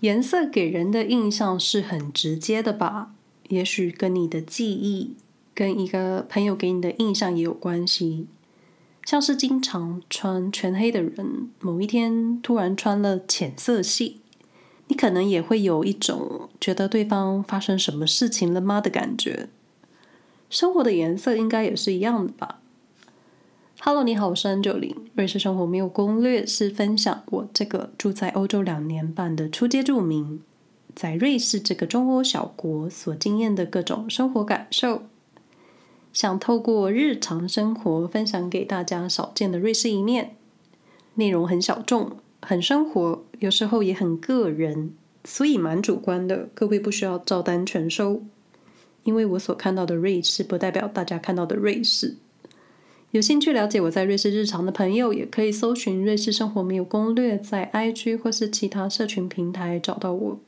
[0.00, 3.12] 颜色给人的印象是很直接的吧？
[3.48, 5.14] 也许跟你的记忆，
[5.54, 8.26] 跟一个朋友给你的印象也有关系。
[9.04, 14.20] 像是经常穿全黑的人，某一天突然穿了浅色系，
[14.88, 19.48] 你可能也会有一种觉得对方发生什么事情了吗的感觉。
[20.48, 22.59] 生活的颜色应该也是一样的吧
[23.82, 24.94] ？Hello，你好，我是安九零。
[25.14, 30.42] 瑞士生活没有攻略，是分享我这个住在欧洲两年半的初阶住民，
[30.94, 35.04] 在瑞士这个中欧小国所经验的各种生活感受。
[36.12, 40.36] 想透过日常生活分享给大家少见的瑞士一面，
[41.14, 44.92] 内容很小众，很生活，有时候也很个人，
[45.24, 46.50] 所以蛮主观的。
[46.52, 48.22] 各位不需要照单全收，
[49.04, 52.18] 因为我所看到的瑞士不代表大家看到的瑞士。
[53.12, 60.38] 有兴趣了解我在瑞士日常的朋友，也可以搜寻“瑞士生活没有攻略”，在 IG 或是其他社群平台找到我。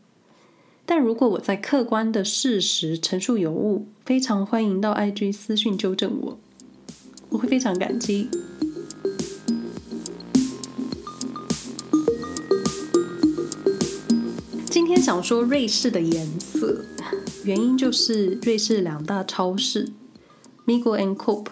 [0.86, 6.38] 但如果我在客观的事实陈述有误，非常欢迎到 IG 私讯纠正我，
[7.30, 8.28] 我会非常感激。
[14.70, 16.84] 今天想说瑞士的颜色，
[17.44, 19.90] 原因就是瑞士两大超市
[20.64, 21.46] Migros and Coop，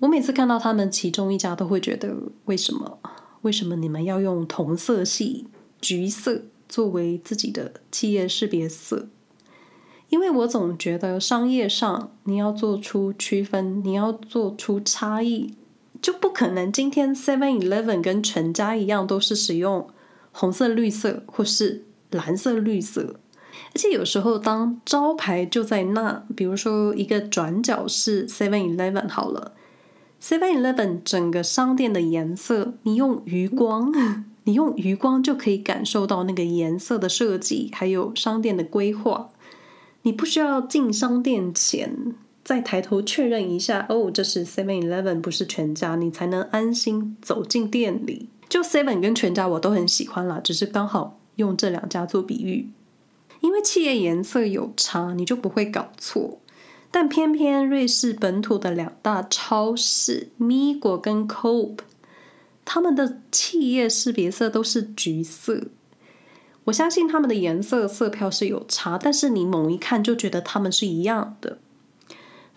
[0.00, 2.98] 我每次看到他们其中一家都会觉得，为什么？
[3.42, 5.46] 为什么你们要用同色系
[5.80, 6.42] 橘色？
[6.68, 9.06] 作为自己的企业识别色，
[10.08, 15.54] 因为我总觉得商业上你要做出区分，你要做出差异，
[16.02, 19.88] 就不可能今天 Seven Eleven 跟全家一样都是使用
[20.32, 23.14] 红色、绿色或是蓝色、绿色，
[23.72, 29.52] 而且有时候当招牌就在那，比如说一个转角是 Seven Eleven 好了
[30.26, 33.92] ，Seven Eleven 整个商店的颜色，你用余光。
[34.42, 39.28] 你用余光就可以感受到那个颜色的设计，还有商店的规划。
[40.02, 48.28] 你不需要进商店前再抬头确认一下，哦，这是 Seven Eleven，不是全家，你才能安心走进店里。
[48.48, 52.70] 就 Seven 跟全家我都很喜欢啦，只是刚好用这两家做比喻，
[53.40, 56.38] 因为企业颜色有差，你就不会搞错。
[56.90, 61.78] 但偏偏瑞士本土的两大超市 Migros 跟 Coop。
[62.68, 65.68] 他们的企业识别色都是橘色，
[66.64, 71.58] 我相信他们的颜色色票是有差，但是你猛一看就觉得他们是一样的。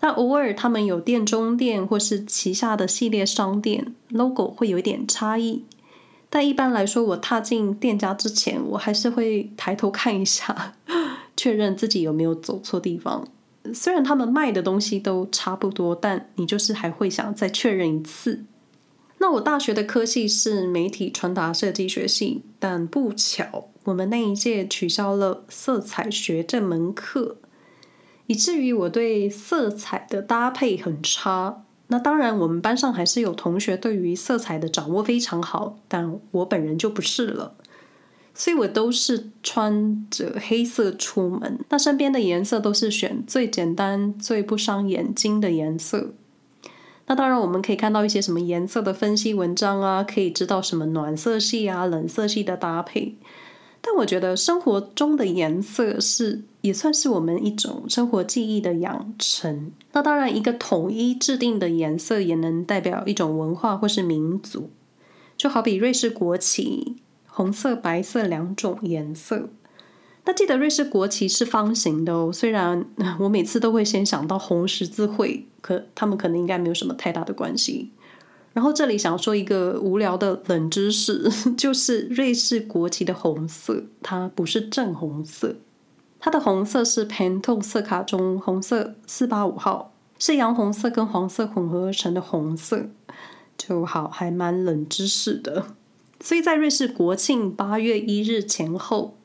[0.00, 5.64] 那偶尔他们有店中店或是旗下的系列商店，logo 会有一点差异，
[6.28, 10.74] 但一般来说，我踏进店家之前，我还是会抬头看一下，
[11.36, 13.28] 确认自己有没有走错地方。
[13.72, 18.44] 虽然他们卖的东西都差不多，但你就是还会想再确认一次。
[19.18, 27.36] 那我大学的科系是媒体传达设计学系，但不巧，我们那一届取消了色彩学这门课，
[28.26, 31.64] 以至于我对色彩的搭配很差。
[31.88, 37.56] 那当然，我们班上还是有同学对于色彩的掌握非常好，但我本人就不是了，
[38.40, 41.58] 所以我都是穿着黑色出门。
[41.68, 46.14] 那身边的颜色都是选最简单、最不伤眼睛的颜色。
[47.06, 53.14] 那当然，我们可以看到一些什么颜色的分析文章啊，可以知道什么暖色系啊、冷色系的搭配。
[53.82, 59.70] 但我觉得生活中的颜色是也算是我们一种生活记忆的养成。
[59.92, 64.70] 那当然，一个统一制定的颜色也能代表一种文化或是民族。
[65.36, 66.96] 就好比瑞士国旗，
[67.30, 69.48] 红色、白色两种颜色。
[70.26, 72.84] 那记得瑞士国旗是方形的哦，虽然
[73.20, 77.90] 我每次都会先想到红十字会，可他们可能应该没有什么太大的关系。
[78.52, 85.56] 然后这里想说一个无聊的冷知识， 就是瑞士国旗的红色它不是正红色，
[86.18, 92.90] 它的红色是 Pantone 色卡中红色四八五号，是洋红色跟黄色混合而成的红色，
[93.56, 95.66] 就好还蛮冷知识的。
[96.20, 99.16] 所以在瑞士国庆八月一日前后。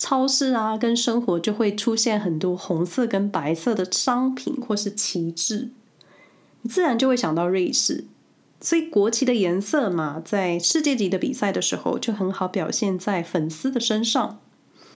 [0.00, 5.70] 超市啊，跟生活就会出现很多红色跟白色的商品或是旗帜，
[6.62, 8.04] 你自然就会想到瑞士。
[8.60, 14.38] 所以国旗的颜色嘛，在世界级的比赛的时候就很好表现在粉丝的身上。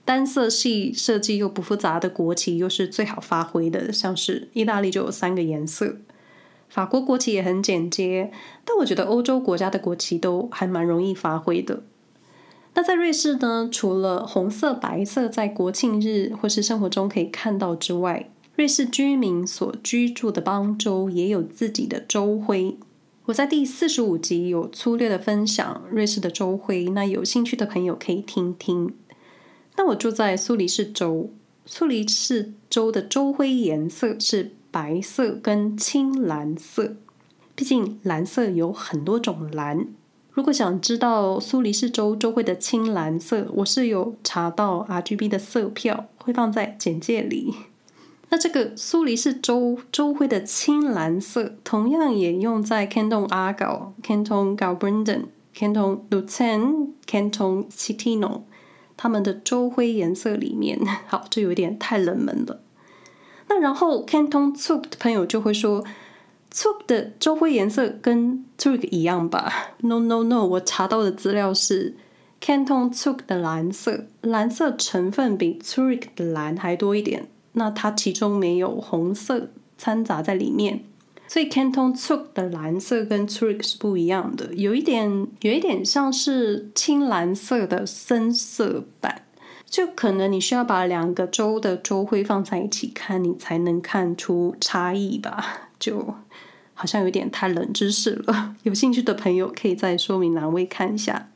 [0.05, 5.97] 单色系设计又不复杂的国旗又是最好发挥的，像是意大利就有三个颜色，
[6.73, 8.31] 法国国旗也很简洁，
[8.65, 11.83] 但我觉得欧洲国家的国旗都还蛮容易发挥的。
[12.73, 22.75] 那在瑞士呢，除了红色、白色在国庆日或是生活中可以看到之外，瑞士居民所居住的邦州也有自己的州徽。
[23.25, 28.91] 我在第四十五集有粗略的分享瑞士的州徽，那有兴趣的朋友可以听听。
[29.77, 31.29] 那我住在苏黎世州，
[31.67, 36.95] 苏黎世州的州徽颜色是白色跟青蓝色。
[37.53, 39.85] 毕竟蓝色有很多种蓝。
[40.31, 47.53] 如果想知道苏黎世州州徽的青蓝色，我是有查到 RGB 的色票，会放在简介里。
[48.29, 55.25] 那这个苏黎世州州徽的青蓝色，同样也用在 Canton Argyll、Canton Graubünden、
[55.55, 58.41] Canton Luzern、Canton Citino
[58.97, 60.79] 他们的州徽颜色里面。
[61.05, 62.61] 好，这有点太冷门了。
[63.53, 65.83] 那然后 Canton Tzu 的朋友就会说。
[66.51, 71.95] ，Tzu 的州徽颜色跟 Zurich 一样吧？No No No，我查到的资料是
[72.39, 77.27] Canton Tzu 的蓝色，蓝色成分比 Zurich 的蓝还多一点。
[77.53, 80.83] 那它其中没有红色掺杂在里面，
[81.27, 89.23] 所以 Canton Tzu 的蓝色跟 Zurich 是不一样的，有一点有一点像是青蓝色的深色版，
[89.73, 95.71] 就可能你需要把两个州的州徽放在一起看，你才能看出差异吧？
[95.79, 96.13] 就。
[96.75, 101.29] 好像有点太冷知识了， 有兴趣的朋友可以在说明栏位看一下。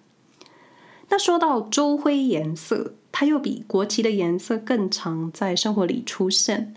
[1.09, 6.73] 那说到州徽颜色，它又比国旗的颜色更常在生活里出现。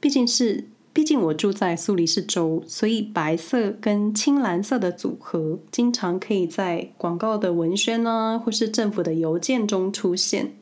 [0.00, 10.52] 毕竟是，毕竟我住在苏黎世州，所以白色跟青蓝色的组合，经常可以在广告的文宣啊，或是政府的邮件中出现。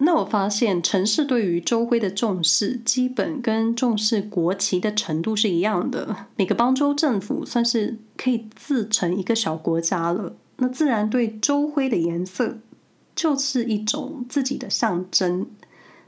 [0.00, 6.28] 那我发现，城市对于州徽的重视，基本跟重视国旗的程度是一样的。
[6.36, 12.58] 每个邦州政府算是可以自成一个小国家了，那自然对州徽的颜色
[13.16, 15.46] 就是一种自己的象征。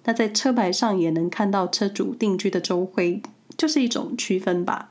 [0.04, 3.20] 那在车牌上也能看到车主定居的州徽，
[3.56, 4.89] 就是一种区分吧。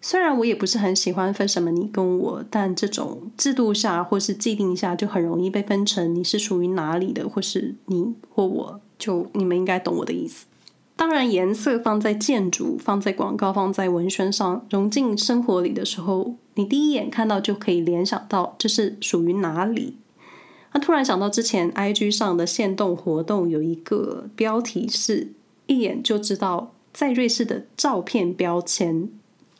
[0.00, 10.46] 虽然我也不是很喜欢分什么你跟我，但这种制度下或是既定下，就很容易被分成你是属于哪里的，或是你或我，就你们应该懂我的意思。
[10.94, 19.96] 当然，颜色放在建筑、放在广告、放在文宣上，融进生活里的时候，你第一眼看到就可以联想到这是属于哪里。
[20.72, 25.32] 那突然想到之前 IG 上的限动活动，有一个标题是
[25.66, 29.08] 一眼就知道在瑞士的照片标签。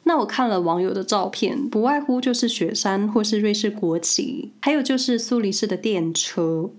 [0.09, 6.71] 那我看了网友的照片，不外乎就是雪山或是瑞士国旗，还有就是苏黎世的电车。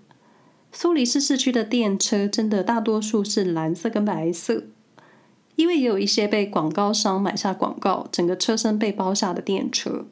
[0.72, 4.64] 苏黎世市区的电车真的大多数是蓝色跟白色，
[5.56, 10.08] 因为也有一些被广告商买下广告，整个车身被包下的电车。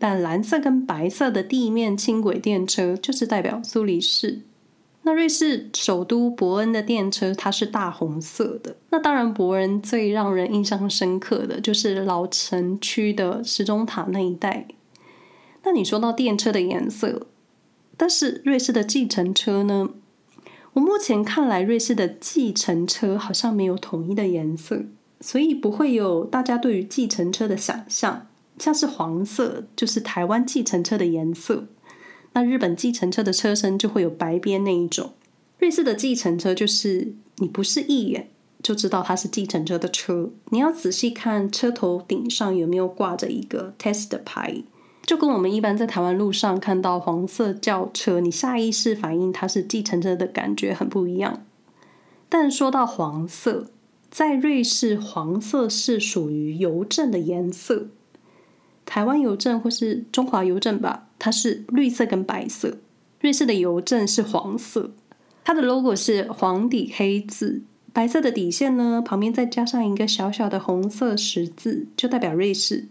[0.00, 4.40] 但蓝色跟白色的地面轻轨电车就是代表苏黎世。
[5.06, 8.74] 那瑞士首都伯恩的电车，它是大红色的。
[8.90, 14.66] 那当然，伯恩最让人印象深刻的就是老城区的时钟塔那一带。
[15.62, 17.28] 那你说到电车的颜色，
[17.96, 19.90] 但是瑞士的计程车呢？
[20.72, 24.86] 我目前看来，瑞士的计程车好像没有统一的颜色，
[25.20, 28.26] 所以不会有大家对于计程车的想象，
[28.58, 31.66] 像是黄色就是台湾计程车的颜色。
[32.36, 35.14] 那日本计程车的车身就会有白边那一种，
[35.58, 38.28] 瑞士的计程车就是你不是一眼
[38.62, 44.62] 就知道它是计程车的车，你要仔细看车头顶上有没有挂着一个 test 的牌，
[45.06, 51.42] 就跟我们一般在台湾路上看到黄色轿车，你下意识反应它是计程车的感觉很不一样。
[52.28, 53.70] 但说到黄色，
[54.10, 57.86] 在瑞士黄色是属于邮政的颜色。
[58.84, 62.78] 台湾邮政或是中华邮政吧，它是绿色跟白色。
[63.20, 64.92] 瑞士的邮政是黄色，
[65.44, 72.86] 它的 logo 是黄底黑字，白色的底线呢，旁边再加上一个小小的红色十字，就代表瑞士。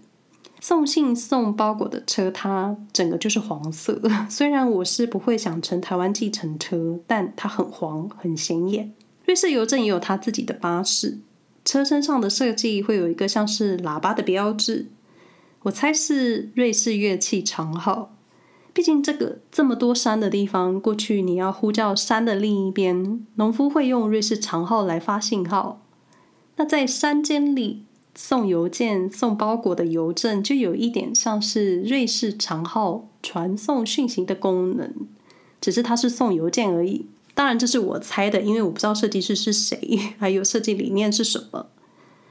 [0.62, 4.02] 送信送包裹的车，它整个就是黄色。
[4.28, 8.92] 虽然我是不会想乘台湾计程车，但它很黄，很显眼。
[9.26, 11.20] 瑞士邮政也有它自己的巴士，
[11.64, 14.88] 车身上的设计会有一个像是喇叭的标志。
[15.64, 18.15] 我猜是瑞士乐器长号，
[18.76, 25.82] 毕竟这个这么多山的地方，过去你要呼叫山的另一边，农夫会用瑞士长号来发信号。
[26.58, 34.94] 那在山间里送邮件、送包裹的邮政，就有一点像是瑞士长号传送讯息的功能，
[35.62, 37.06] 只是它是送邮件而已。
[37.34, 41.68] 当然这是我猜的，因为我不知道设计师是谁，还有设计理念是什么。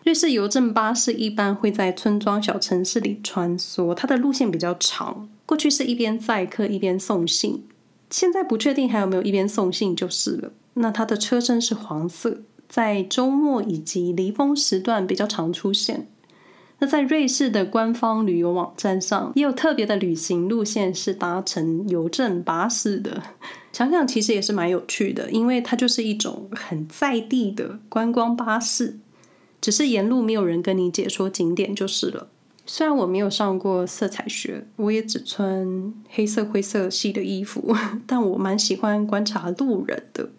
[0.02, 5.30] 瑞士邮政巴士一般会在村庄小城市里穿梭，它的路线比较长。
[5.54, 7.62] 过去是一边载客一边送信，
[8.10, 10.50] 现在不确定还有没有一边送信就是了。
[10.72, 16.08] 那它的车身是黄色，在周末以及离峰时段比较常出现。
[16.80, 23.22] 那在瑞士的官方旅游网站上，也有特别的旅行路线是搭乘邮政巴士的。
[23.72, 28.98] 想想其实也是蛮有趣的，因为它就是一种很在地的观光巴士，
[29.60, 32.26] 只是沿路没有人跟你解说景点就是了。
[32.66, 40.30] 虽然我没有上过色彩学，我也只穿黑色、灰色系的衣服， 但我蛮喜欢观察路人的。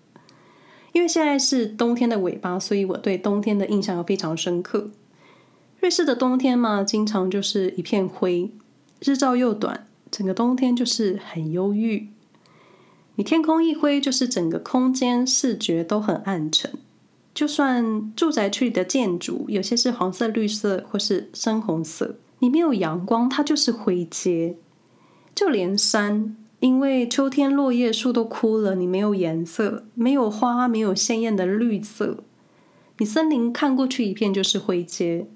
[0.91, 4.89] 因为现在是冬天的尾巴，所以我对冬天的印象非常深刻。
[5.79, 8.50] 瑞士的冬天嘛，经常就是一片灰，
[9.01, 12.10] 日照又短，整个冬天就是很忧郁。
[13.15, 16.72] 你天空一灰，就是整个空间视觉都很暗沉。
[17.36, 24.56] 就算住宅区里的建筑，有些是黄色、绿色或是深红色，你没有阳光，它就是灰阶。
[25.36, 32.24] 就连山，因为秋天落叶树都枯了，你没有颜色，没有花，没有鲜艳的绿色，
[33.00, 35.27] 你森林看过去一片就是灰阶。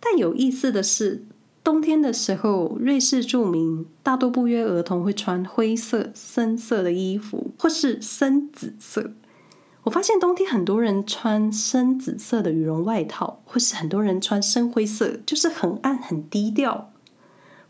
[0.00, 1.24] 但有意思的是，
[1.62, 9.12] 冬天的时候，瑞士住民大多不约而同会穿灰色、深色的衣服，或是深紫色。
[9.84, 16.90] 我发现冬天很多人穿深紫色的羽绒外套，或是很多人穿深灰色，就是很暗、很低调。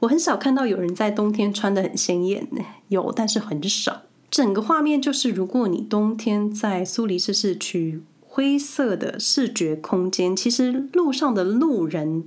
[0.01, 2.49] 我很少看到有人在冬天穿得很鲜艳，
[2.89, 4.03] 有，但是很少。
[4.31, 8.03] 整个画面就是，如果你冬天在苏黎世市区。
[8.35, 12.25] 灰色的视觉空间，其实路上的路人，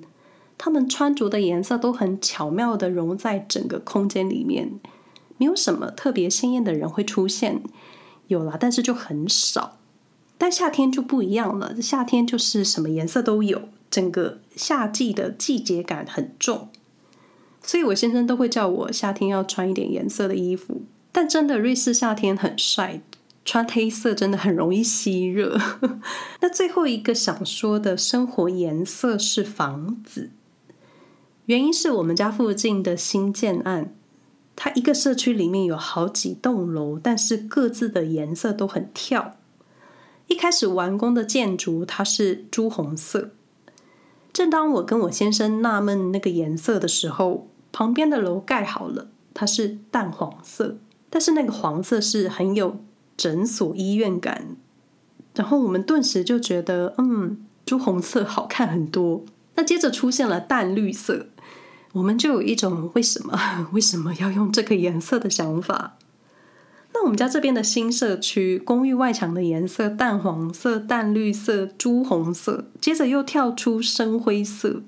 [0.56, 4.80] 他们穿着的颜色都很巧妙地融在整个空间里面，
[5.40, 7.64] 没有什么特别鲜艳的人会出现，
[8.28, 9.78] 有啦，但是就很少。
[10.38, 16.70] 但夏天就不一样了，夏天就是什么颜色都有，整个夏季的季节感很重，
[17.62, 20.82] 所以我先生都会叫我夏天要穿一点颜色的衣服。
[21.12, 23.02] 但真的，瑞士夏天很晒。
[23.48, 25.56] 穿黑色真的很容易吸热。
[26.42, 30.32] 那最后一个想说的生活颜色是房子，
[31.46, 33.94] 原因是我们家附近的新建案，
[34.56, 39.36] 它一个社区里面有好几栋楼，但是各自的颜色都很跳。
[40.28, 43.32] 一开始完工的建筑它是朱红色，
[44.34, 50.78] 正当我跟我先生纳闷那个颜色的时候，旁边的楼盖好了，它是淡黄色，
[51.10, 52.78] 但是那个黄色是很有。
[53.18, 54.58] 诊所医院感，
[55.36, 59.24] 然后我们顿时就觉得，嗯，朱红色好看很多。
[59.56, 61.28] 那接着出现了淡绿色，
[61.96, 63.40] 我们就有一种为什么
[63.72, 65.96] 为什么要用这个颜色的想法。
[66.94, 74.82] 那我们家这边的新社区公寓外墙的颜色淡黄色、淡绿色、朱红色，接着又跳出深灰色。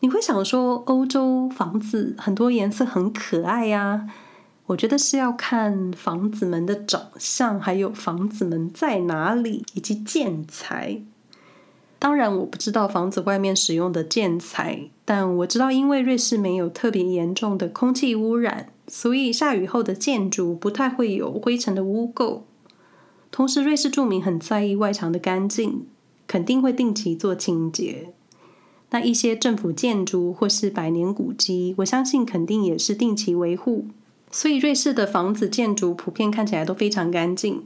[0.00, 4.08] 你会想说，欧洲房子很多颜色很可爱呀？
[4.66, 11.02] 我觉得是要看房子们的长相，还有房子们在哪里，以及建材。
[12.00, 22.42] 当然，我不知道房子外面使用的建材，但我知道，因为瑞士没有特别严重的空气污染，所以下雨后的建筑不太会有灰尘的污垢。
[23.32, 25.86] 同时，瑞士住民很在意外墙的干净，
[26.28, 28.12] 肯定会定期做清洁。
[28.90, 33.86] 那一些政府建筑或是百年古迹，我相信肯定也是定期维护。
[34.30, 37.64] 所以，瑞士的房子建筑普遍看起来都非常干净。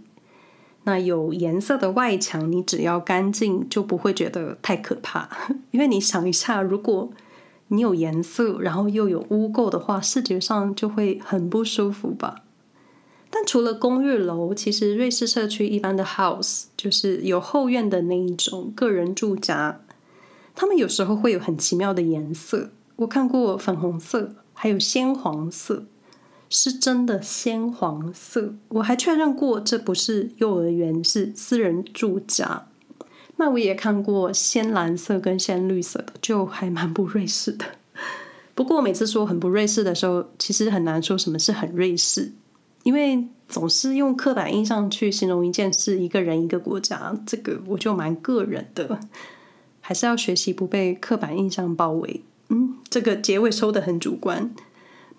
[0.85, 5.29] 那有颜色的外墙，你只要干净，就不会觉得太可怕。
[5.71, 7.11] 因为你想一下，如果
[7.69, 12.43] 你有颜色，然后又有污垢的话，视觉上就会很不舒服吧。
[13.31, 19.81] 但除了公寓楼，其实瑞士社区一般的 house，就是有后院的那一种个人住宅，
[20.55, 22.71] 他们有时候会有很奇妙的颜色。
[22.97, 25.85] 我看过粉红色，还有鲜黄色。
[26.55, 32.67] 是真的鲜黄色，我还确认过这不是幼儿园，是私人住宅。
[33.39, 37.65] 那我也看过鲜蓝色跟鲜绿色的，就还蛮不瑞士的。
[38.55, 42.31] 不过每次说很不瑞士的时候，其实很难说什么是很瑞士，
[42.83, 49.01] 因为总是用刻板印象去形容一件事、一个人、一个国家，这个我就蛮个人的，
[49.81, 52.23] 还是要学习不被刻板印象包围。
[52.51, 54.55] 嗯，这个结尾收得很主观。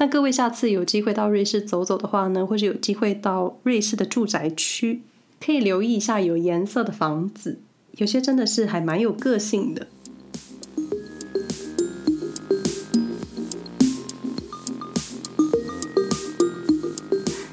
[0.04, 5.02] 那各位下次有机会到瑞士走走的话呢，或者有机会到瑞士的住宅区，
[5.40, 7.62] 可以留意一下有颜色的房子，
[7.96, 9.88] 有些真的是还蛮有个性的。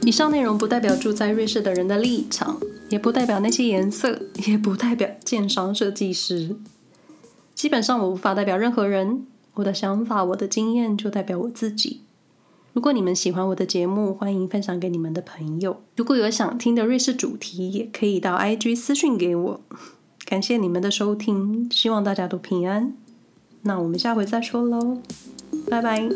[0.04, 6.56] 以上内容不代表住在瑞士的人的立场，也不代表那些颜色，也不代表建商设计师。
[7.54, 12.00] 基本上我无法代表任何人，我的想法、我的经验就代表我自己。
[12.72, 15.82] 如果你们喜欢我的节目，欢迎分享给你们的朋友。
[15.96, 19.60] 如果有想听的瑞士主题，也可以到 IG 私讯给我。
[20.24, 22.94] 感谢你们的收听，希望大家都平安。
[23.62, 24.98] 那我们下回再说喽，
[25.68, 26.08] 拜拜。